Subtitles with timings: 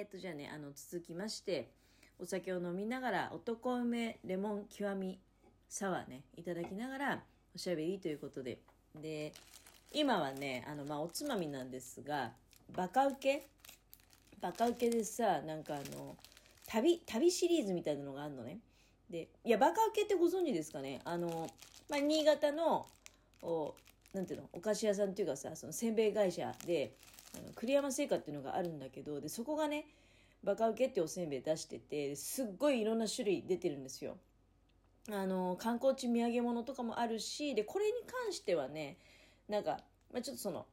[0.00, 1.68] えっ、と、じゃあね、あの、続きまして、
[2.18, 5.18] お酒を飲みながら、男梅レモン極み
[5.68, 7.22] サワーね、いただきながら、
[7.54, 8.60] おしゃべりということで。
[8.94, 9.34] で、
[9.92, 12.32] 今はね、あの、まあ、おつまみなんですが、
[12.74, 13.46] バカウケ？
[14.40, 16.16] バカウケでさ、なんかあの、
[16.66, 18.56] 旅、旅シリーズみたいなのがあるのね。
[19.10, 21.02] で、いや、バカウケってご存知ですかね？
[21.04, 21.46] あの、
[21.90, 22.86] まあ、新潟の、
[23.42, 23.74] お、
[24.14, 26.94] なんていうの、お菓子屋さんっていうかさ、そのせんべい会社で、
[27.36, 29.86] あの栗山製菓っていうのがあるんだけど、で、そこがね、
[30.42, 34.16] バカウケっておせんべい出してて、すっごいいろんな種類出てるんですよ。
[35.10, 38.96] あの、観光地土産物とかもあるし、で、これに関してはね、
[39.48, 39.80] なんか、
[40.12, 40.66] まあ、ちょっとその、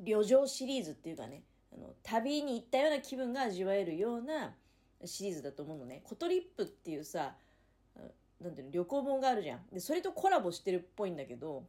[0.00, 4.54] 旅情シリーズっていうかね、あの、旅に行ったような気分が味わえるような
[5.04, 6.02] シリーズだと思うのね。
[6.04, 7.34] コトリップっていうさ、
[8.40, 9.66] なんていうの、旅行本があるじゃん。
[9.72, 11.64] で、それとコラボしてるっぽいんだけど、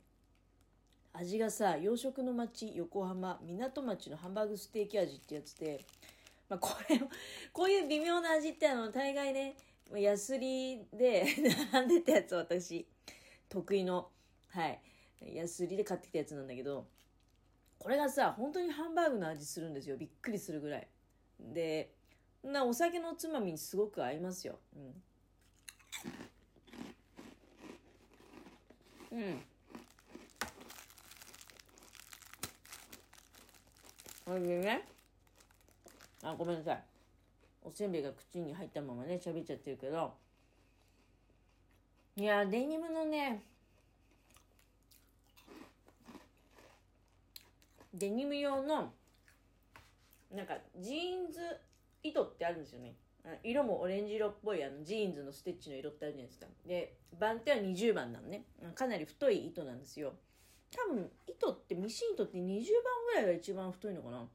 [1.18, 5.80] 味がさ、洋食の街、横浜、港町のハンバーグステーキ味ってやつで、
[6.50, 7.00] まあ、これ、
[7.54, 9.55] こういう微妙な味ってあの、大概ね、
[9.96, 11.26] ヤスリで
[11.71, 12.86] 並んでたやつ私、
[13.48, 14.10] 得意の、
[14.49, 14.82] はい、
[15.21, 16.86] ヤスリで買ってきたやつなんだけど、
[17.80, 19.98] これがさ、本当にハンバーグの味するんですよ。
[19.98, 20.88] びっくりするぐらい。
[21.40, 21.93] で、
[22.43, 24.60] なお酒のつまみにすごく合いますよ。
[29.13, 29.18] うん。
[29.18, 29.46] うん。
[34.26, 34.87] それでね、
[36.23, 36.84] あ、ごめんなさい。
[37.62, 40.13] おせんべいが口に入ったままね、喋っちゃってるけど、
[42.15, 43.43] いや、デニムのね、
[47.93, 48.91] デニム用の、
[50.31, 51.40] なんか、ジーンズ
[52.01, 52.96] 糸ってあるんですよね。
[53.43, 56.48] 色もオレンジ色っぽいあのジーンズのステッチの色ってあるじゃないですか。
[56.65, 58.46] で、番手は20番なのね。
[58.73, 60.13] かなり太い糸なんですよ。
[60.76, 62.62] 多分、糸って、ミシン糸って20番
[63.07, 64.18] ぐらいが一番太いのかな？
[64.18, 64.28] も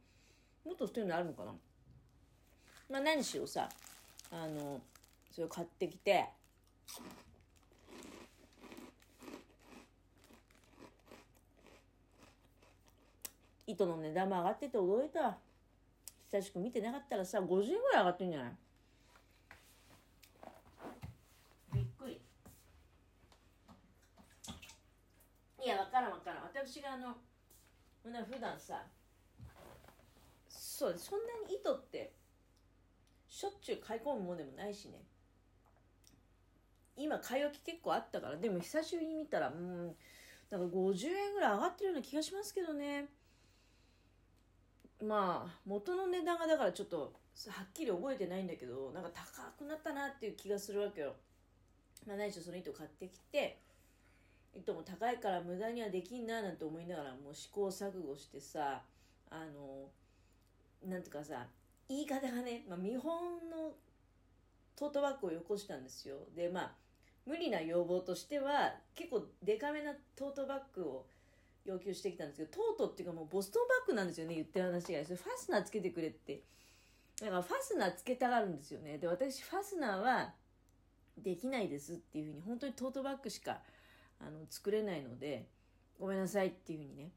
[0.72, 1.52] っと太いのあるのかな？
[2.88, 3.68] まあ何しろさ、
[4.30, 4.80] あの、
[5.30, 6.26] それを買ってきて、
[13.66, 15.38] 糸の値段も上がってて驚いた。
[16.32, 18.52] 久しく見てなかったらさ、50円ぐらい上がってんじゃない
[21.74, 22.20] びっくり。
[25.62, 26.42] いや、わからんわからん。
[26.44, 27.14] 私があの、
[28.02, 28.82] 普段さ、
[30.48, 32.12] そう、そんなに糸って、
[33.28, 35.02] しょっちゅう買い込むもんでもないしね。
[36.96, 39.86] 今、買い置き結構あったから、でも久しぶりに見たら、うん、
[40.50, 43.08] なんか50円ぐらい上がってるような気がしますけどね。
[45.02, 47.12] まあ、元の値段がだからちょっと、
[47.48, 51.14] はっきり覚えてないんだけど、なんか高くなったなっていう気がするわけよ。
[52.06, 53.60] まあ、何しその糸買ってきて、
[54.54, 58.82] 糸も高いから無駄にはできんななんて思いながらもう試行錯誤してさ、
[59.30, 59.88] あの、
[60.88, 61.46] なんていうかさ、
[61.88, 63.72] 言い方がね、まあ、見本の
[64.76, 66.16] トートバッグをよこしたんですよ。
[66.34, 66.72] で、まあ、
[67.26, 71.06] 無理な要望としては、結構デカめなトートバッグを
[71.64, 75.04] 要求してきたんですけど、トートっていうかもうボストンバッグなんですよね、言ってる話が。
[75.04, 76.42] それファスナーつけてくれって。
[77.20, 78.98] だからファスナーつけたがるんですよね。
[78.98, 80.32] で、私ファスナーは
[81.18, 83.60] できないですっていうふうに、本当にトートバッグしか
[84.20, 85.48] あの作れないので、
[85.98, 87.10] ごめんなさいっていうふうにね。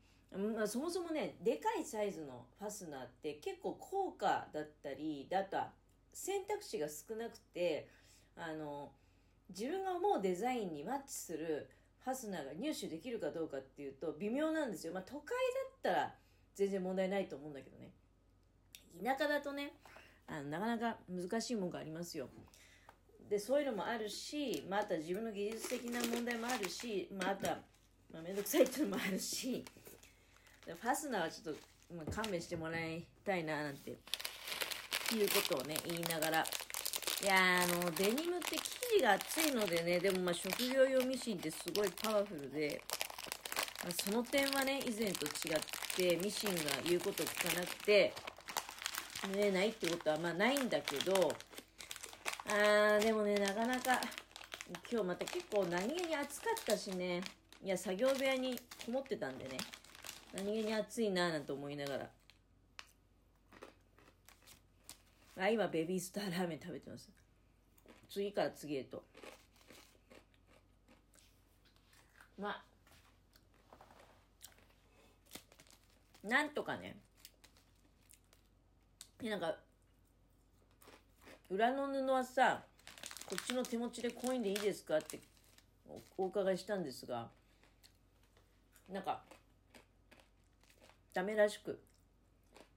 [0.56, 5.72] まあ、そもそもね、でかいサイズのファスナーって結構高価だったり、であとは
[6.12, 7.88] 選択肢が少なくて、
[8.36, 8.92] あの、
[9.50, 11.70] 自分が思うデザインにマッチする
[12.04, 14.94] ファスナーが入手できるかどうかっていうと微妙なんですよ。
[14.94, 15.22] まあ都会
[15.84, 16.16] だったら
[16.56, 17.92] 全然問題ないと思うんだけどね。
[19.04, 19.74] 田舎だとね、
[20.28, 22.30] あのなかなか難しいもんがありますよ。
[23.34, 27.58] で、そういうのもあるし、まあ、あとは自分の技術的な問題もあるし、まあ、あとは、
[28.14, 29.66] まあ、くさいっていうのもあるし、
[30.68, 31.60] ファスナーはちょっと、
[31.96, 33.98] ま、勘弁してもらいたいな、なんて、いう
[35.50, 36.46] ことをね、言いながら。
[37.24, 42.84] いや、あの、デニムって生地が厚いのでね、でもまあ職業用ミシンってすごいパワフルで、
[43.84, 45.60] まあ、その点はね、以前と違っ
[45.96, 48.14] て、ミシンが言うことを聞かなくて、
[49.24, 51.34] 縫えないってことはまあないんだけど、
[52.46, 54.02] あー、でもね、なかなか、
[54.92, 57.22] 今日また結構何気に暑かったしね、
[57.64, 59.58] いや、作業部屋にこもってたんでね、
[60.34, 62.10] 何気に暑いなーなんて思いながら。
[65.40, 67.10] あ、今ベビースターラーメン食べてます。
[68.10, 69.04] 次から次へと。
[72.38, 72.64] まあ、
[76.28, 76.98] なんとかね、
[79.22, 79.56] なんか、
[81.50, 82.64] 裏の布はさ、
[83.26, 85.20] こっちの手持ちでコインでいいですかって
[86.18, 87.28] おお伺いしたんですが、
[88.92, 89.22] なんか、
[91.14, 91.80] ダメらしく、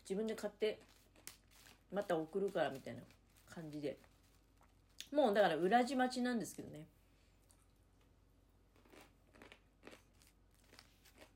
[0.02, 0.80] 自分で買って
[1.92, 3.00] また送るからみたいな
[3.54, 3.96] 感じで。
[5.12, 6.84] もうだから裏地待ちなんですけどね。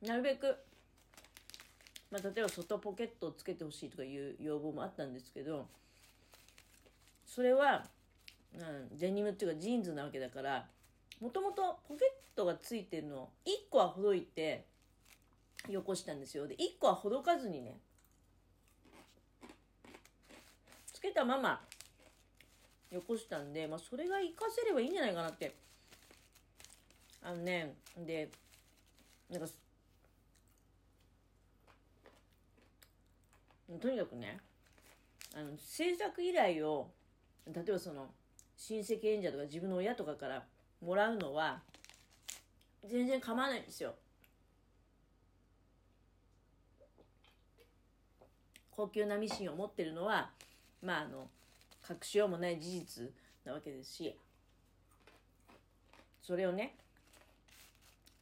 [0.02, 0.56] なるべく、
[2.10, 5.68] まあ、例えば外ポケットをつけてほしいとかいう要望もあったんですけど
[7.32, 7.84] それは、
[8.58, 10.66] うん、デニムっていうかジーンズなわけだから
[11.20, 14.66] もともとポケットがついてるのを1個はほどいて
[15.68, 16.48] よこしたんですよ。
[16.48, 17.78] で1個はほどかずにね
[20.92, 21.60] つけたまま
[22.90, 25.54] よこしたんで、まあ、それが活かせればいいんじゃないかなって。
[27.22, 28.28] あのねで
[29.30, 29.46] なんか
[33.80, 34.38] とにかくね
[35.36, 36.90] あの制作依頼を
[37.46, 38.08] 例えばその
[38.56, 40.44] 親戚演者とか自分の親とかから
[40.84, 41.60] もらうのは
[42.88, 43.94] 全然構わないんですよ。
[48.70, 50.30] 高級なミシンを持ってるのは
[50.82, 51.28] まああの
[51.88, 53.10] 隠しようもない事実
[53.44, 54.16] なわけですし
[56.22, 56.74] それをね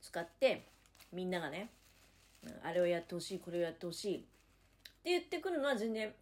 [0.02, 0.64] 使って
[1.12, 1.70] みんながね
[2.64, 4.24] あれをやってほしいこれをやってほしいって
[5.04, 6.12] 言ってくるのは全然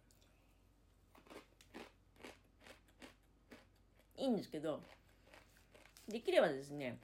[4.17, 4.81] いいんですけど
[6.07, 6.99] できればですね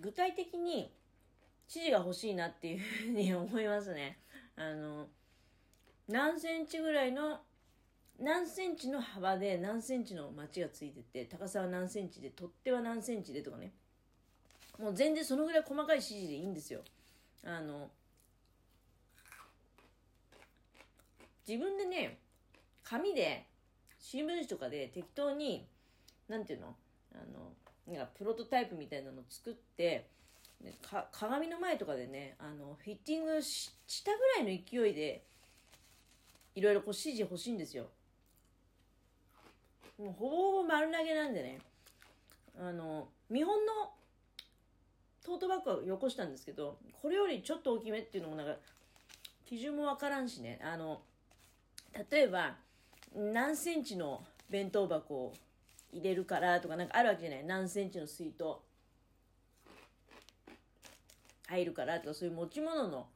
[0.00, 0.92] 具体的に
[1.68, 4.18] 指示が欲しいなっていうふうに思いますね。
[4.56, 5.06] あの
[6.08, 7.40] 何センチぐらいの
[8.20, 13.72] 何センチの幅で何センチの町がついてて高さは何センチで取っ手は何センチでとかね。
[14.78, 16.80] もう全然そのぐらい細かい指示でいいんですよ。
[17.44, 17.90] あの
[21.48, 22.18] 自分でね、
[22.82, 23.46] 紙で、
[24.00, 25.64] 新聞紙とかで適当に、
[26.28, 26.74] なんていうの？
[27.14, 27.52] あの、
[27.94, 30.08] なんかプロトタイプみたいなの作って、
[30.82, 33.72] か鏡の前とかでね、あの、フィッティングし
[34.04, 35.24] たぐらいの勢いで、
[36.54, 37.86] いろいろこう指示欲しいんですよ。
[39.98, 41.58] もうほぼほぼ丸投げなんでね。
[42.58, 43.92] あの、見本の
[45.24, 48.56] トートバッグはよこしたんですけど、これよりちょっと大きめっていうのもなんか、
[49.44, 50.58] 基準もわからんしね。
[50.62, 51.02] あの、
[52.10, 52.56] 例えば
[53.14, 55.34] 何センチの弁当箱を
[55.96, 57.44] 入れるからとかなんかあるわけじゃない。
[57.44, 58.44] 何センチの水筒。
[61.48, 63.06] 入るからとかそういう持ち物の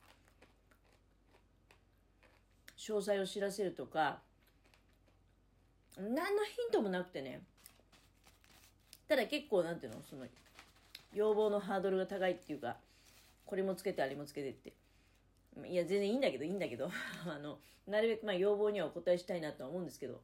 [2.79, 4.21] 詳細を知らせるとか。
[5.99, 7.43] 何のヒントもなくてね。
[9.09, 10.03] ただ結構なんていうの？
[10.09, 10.25] その
[11.13, 12.77] 要望のハードルが高いっていうか
[13.45, 14.73] これもつけてあれもつけてって。
[15.69, 16.89] いや、全然いいんだけど、いいんだけど、
[17.27, 20.23] あの、なるべくまあ要望にはお答えしたいなとは思うんですけど。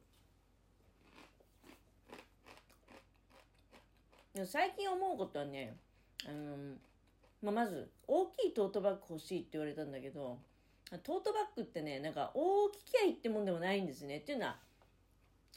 [4.45, 5.75] 最近思うことはね、
[6.27, 6.75] あの、
[7.41, 10.37] まあ、まず、大きいトートバッグ欲しいって言われたんだけど、
[11.03, 14.17] トートバッグってね、なんか大ききゃいいってもんでもないんですね。
[14.17, 14.57] っていうのは、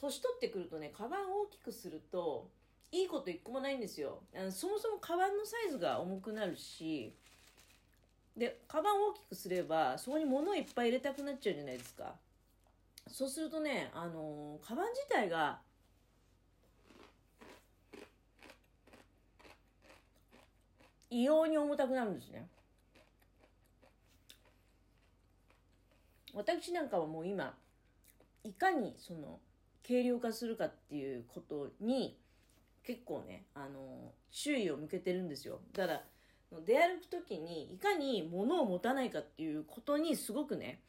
[0.01, 2.49] 年取ってくるとね、カバン大きくすると、
[2.93, 4.19] いいこと一個もないんですよ。
[4.35, 7.15] あのそもそもカバンのサイズが重くなるし、
[8.37, 12.15] でカバン大きくすればそこに物をいっぱい入れたくなっちゃうじゃないですか
[13.07, 15.59] そうするとねあのカバン自体が
[21.11, 22.49] 異様に重たくなるんですね。
[26.33, 27.55] 私なんかはもう今
[28.45, 29.41] いかにその
[29.87, 32.17] 軽量化するかっていうことに
[32.85, 35.61] 結構ねあの注意を向けてるんですよ。
[35.73, 36.03] だから
[36.65, 40.81] 出歩く時にいかに物を持たないかっていうことにすごくね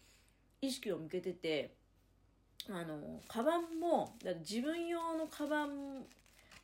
[0.62, 1.74] 意識を向けてて
[2.70, 6.06] あのカバンもだ自分用のカバン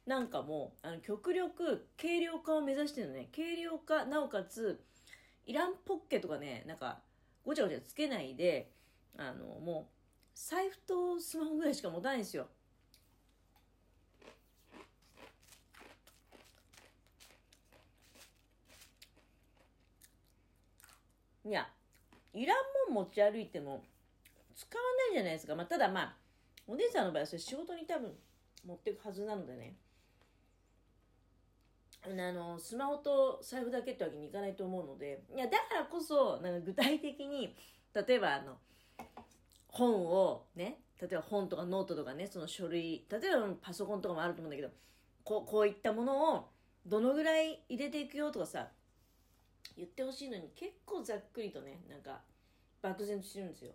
[0.07, 4.81] なんかもあの極力軽量化を目指してるのね軽量化なおかつ
[5.45, 6.99] いらんポッケとかねなんか
[7.45, 8.71] ごちゃごちゃつけないで
[9.17, 9.97] あのもう
[10.33, 12.47] 財布とスマホぐらいしか持たないんですよ
[21.47, 21.65] いや、
[22.33, 22.57] いらん
[22.93, 23.81] もん持ち歩いても
[24.53, 25.55] 使わないじゃないですか。
[25.55, 26.15] まあ、ただまあ、
[26.67, 28.11] お姉さんの場合はそれ仕事に多分
[28.65, 29.77] 持っていくはずなのでね。
[32.04, 37.56] あの、スマホと財布だけってわけにいかないと思うので、いや、だからこそ、なんか具体的に、
[37.94, 38.58] 例えばあの、
[39.68, 44.70] 本をね、例えば本とかノートとかね、その書類、例えばパソコンとかもあると思うんだけど、
[45.24, 46.50] こうこういったものを
[46.86, 48.70] どのぐらい入れていくよとかさ、
[49.75, 52.22] 言ってほしいのに結構ざっくりとねなんか
[52.82, 53.72] 漠然としてるんですよ。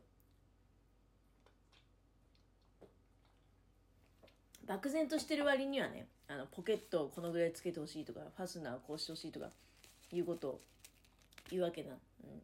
[4.67, 9.47] 漠然としてる割にはねあのポケットをこのぐらいつけてほしいとかファスナーをこうしてほしいとか
[10.13, 10.61] いうことを
[11.51, 12.43] 言うわけな、うん。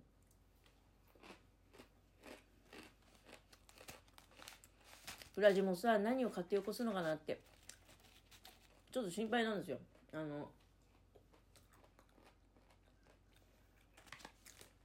[5.37, 7.39] 裏地もさ何を買って起こすのかなって
[8.91, 9.79] ちょっと心配なんですよ。
[10.13, 10.49] あの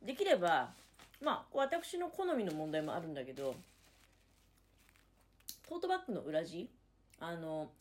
[0.03, 0.69] できれば
[1.21, 3.55] まあ私の好みの問題もあるんだけど
[5.67, 6.69] トートバッグの裏地
[7.19, 7.71] あの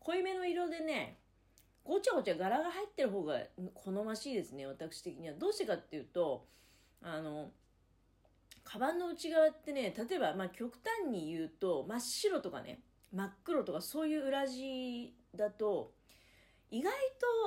[0.00, 1.18] 濃いめの色でね
[1.84, 3.38] ごちゃごちゃ柄が入ってる方が
[3.74, 5.34] 好ましいですね私的には。
[5.34, 6.46] どうしてかっていうと
[7.02, 7.50] あの
[8.62, 12.80] カバンの内側ってね例えばまあ極端に言うと真っ白とかね
[13.12, 15.92] 真っ黒とかそういう裏地だと
[16.70, 16.92] 意外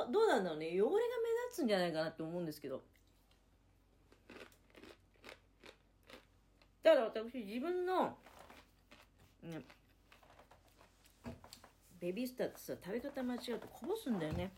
[0.05, 0.89] とどうなんだろうね汚れが目
[1.49, 2.81] 立つんじゃないかなって思うんですけど。
[6.83, 8.17] ただ私自分の、
[9.43, 9.61] ね、
[12.03, 14.51] ベビースターってさ食べ方間違うとこぼすんだよね。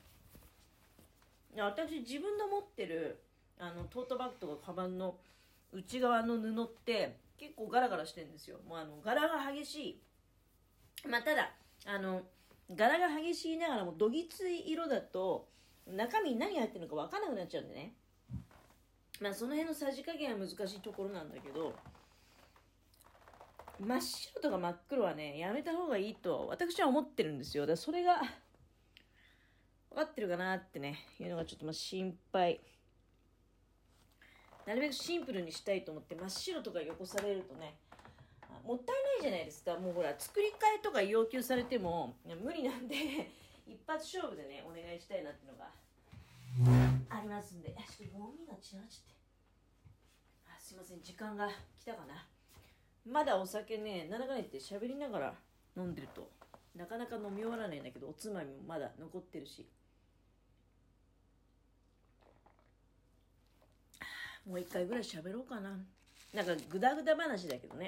[1.56, 3.22] 私自分の持ってる
[3.60, 5.16] あのトートバッグとかカバンの
[5.72, 8.58] 内側の布って結構ガラガラしてるんですよ。
[8.68, 10.02] もうあの柄が激しい。
[11.08, 11.52] まあただ
[11.86, 12.24] あの
[12.74, 15.48] 柄が激しいながらもどぎつい色だと
[15.86, 17.94] 中身に何入ってるのか分からなくなっちゃうんでね。
[19.22, 21.76] まあその辺のさじ加減は難しいところなんだけど
[23.80, 27.64] 真っ白とか真っ黒はねやめた方がいいと私は思ってるんですよ。
[27.64, 28.22] だからそれが
[29.90, 32.62] 分かってるかなってねいうのがちょっとまあ心配。
[34.66, 37.76] なるべくシンプルにしたいと思って真っ白とかよこされるとね
[38.66, 39.78] もったいないじゃないですか。
[39.78, 42.96] もうほら作り替えとか要求されても無理なんで
[43.68, 45.70] 一発勝負でねお願いしたいなっていうのが
[47.10, 47.70] ありますんで。
[47.70, 49.14] ちょっとゴミが散らちって。
[50.48, 52.28] あすいません時間が来たかな。
[53.06, 55.34] まだお酒ね7回って喋りながら
[55.78, 56.30] 飲んでると。
[56.76, 59.66] なかなか飲み終わらないんだけどおつまみもまだ残ってるし。
[64.46, 65.78] もう一回ぐらい喋ろうかな。
[66.34, 67.84] なんかグダグダ話だけどね。